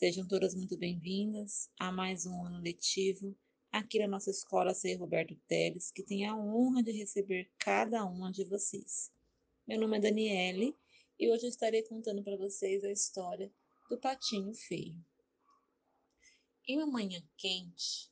[0.00, 3.36] Sejam todas muito bem-vindas a mais um ano letivo
[3.70, 8.32] aqui na nossa escola Sei Roberto Teles, que tem a honra de receber cada uma
[8.32, 9.12] de vocês.
[9.68, 10.74] Meu nome é Daniele
[11.18, 13.52] e hoje eu estarei contando para vocês a história
[13.90, 14.98] do patinho feio.
[16.66, 18.10] Em uma manhã quente,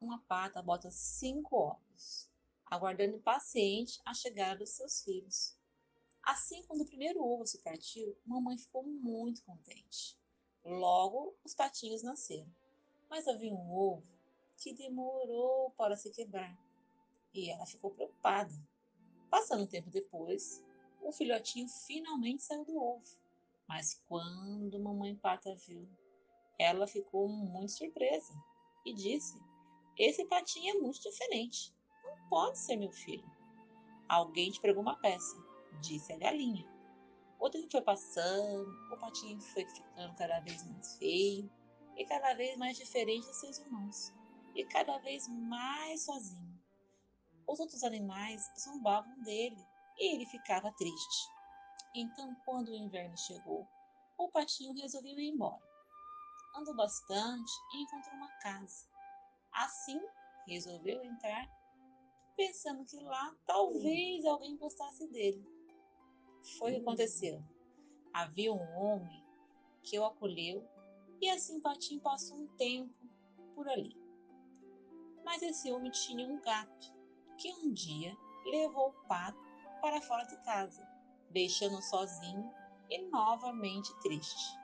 [0.00, 2.28] uma pata bota cinco ovos,
[2.66, 5.56] aguardando impaciente a chegada dos seus filhos.
[6.24, 10.17] Assim, quando o primeiro ovo se partiu, mamãe ficou muito contente.
[10.68, 12.52] Logo, os patinhos nasceram.
[13.08, 14.06] Mas havia um ovo
[14.56, 16.56] que demorou para se quebrar
[17.32, 18.52] e ela ficou preocupada.
[19.30, 20.62] Passando um tempo depois,
[21.00, 23.02] o filhotinho finalmente saiu do ovo.
[23.66, 25.88] Mas quando mamãe pata viu,
[26.58, 28.34] ela ficou muito surpresa
[28.84, 29.40] e disse:
[29.96, 31.74] Esse patinho é muito diferente.
[32.04, 33.30] Não pode ser meu filho.
[34.08, 35.36] Alguém te pregou uma peça
[35.80, 36.66] disse a galinha.
[37.40, 41.48] O tempo foi passando, o patinho foi ficando cada vez mais feio
[41.96, 44.12] e cada vez mais diferente dos seus irmãos,
[44.56, 46.60] e cada vez mais sozinho.
[47.46, 49.64] Os outros animais zombavam dele
[49.98, 51.28] e ele ficava triste.
[51.94, 53.68] Então, quando o inverno chegou,
[54.18, 55.62] o patinho resolveu ir embora.
[56.56, 58.88] Andou bastante e encontrou uma casa.
[59.52, 60.00] Assim,
[60.46, 61.48] resolveu entrar,
[62.36, 65.57] pensando que lá talvez alguém gostasse dele
[66.42, 67.42] foi o que aconteceu.
[68.12, 69.24] Havia um homem
[69.82, 70.66] que o acolheu
[71.20, 72.94] e assim Patinho passou um tempo
[73.54, 73.96] por ali.
[75.24, 76.94] Mas esse homem tinha um gato
[77.36, 78.16] que um dia
[78.46, 79.38] levou o pato
[79.80, 80.86] para fora de casa,
[81.30, 82.52] deixando sozinho
[82.88, 84.58] e novamente triste.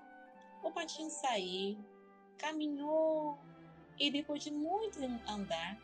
[0.62, 1.78] O patinho saiu,
[2.38, 3.38] caminhou
[3.98, 4.98] e depois de muito
[5.28, 5.78] andar,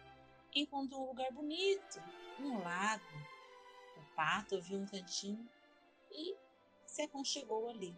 [0.54, 2.02] encontrou um lugar bonito,
[2.40, 3.04] um lago.
[3.98, 5.48] O pato viu um cantinho
[6.10, 6.37] e
[6.87, 7.97] se aconchegou ali,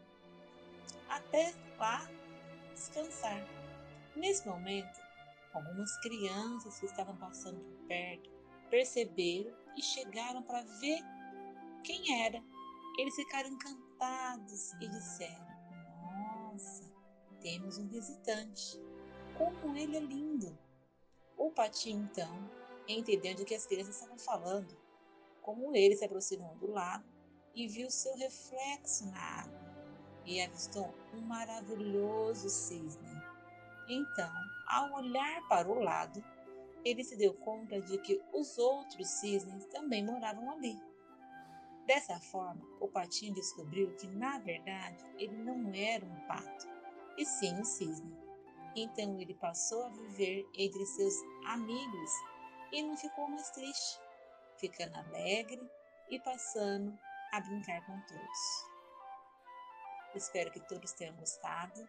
[1.09, 2.09] até lá
[2.75, 3.47] descansar.
[4.15, 5.01] Nesse momento,
[5.53, 8.31] algumas crianças que estavam passando por perto
[8.71, 11.01] perceberam e chegaram para ver
[11.85, 12.43] quem era.
[12.99, 15.47] Eles ficaram encantados e disseram:
[16.03, 16.91] Nossa,
[17.41, 18.81] temos um visitante.
[19.37, 20.59] Como ele é lindo!
[21.37, 22.51] O patinho, então,
[22.87, 24.77] entendeu de que as crianças estavam falando.
[25.41, 27.05] Como ele se aproximou do lado,
[27.55, 29.63] e viu seu reflexo na água
[30.25, 33.23] e avistou um maravilhoso cisne.
[33.89, 34.33] Então,
[34.69, 36.25] ao olhar para o lado,
[36.85, 40.81] ele se deu conta de que os outros cisnes também moravam ali.
[41.87, 46.69] Dessa forma, o patinho descobriu que, na verdade, ele não era um pato,
[47.19, 48.17] e sim um cisne.
[48.75, 51.15] Então ele passou a viver entre seus
[51.47, 52.11] amigos
[52.73, 54.01] e não ficou mais triste,
[54.57, 55.61] ficando alegre
[56.09, 56.99] e passando
[57.33, 58.67] a brincar com todos.
[60.15, 61.81] Espero que todos tenham gostado.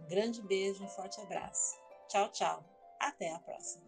[0.00, 1.78] Um grande beijo, um forte abraço.
[2.08, 2.64] Tchau, tchau.
[2.98, 3.84] Até a próxima.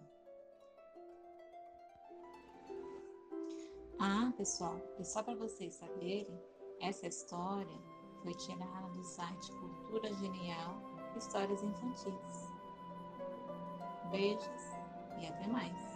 [3.98, 6.38] Ah, pessoal, e só para vocês saberem,
[6.82, 7.78] essa história
[8.22, 10.74] foi tirada do site Cultura Genial
[11.16, 12.50] Histórias Infantis.
[14.10, 14.62] Beijos
[15.18, 15.95] e até mais.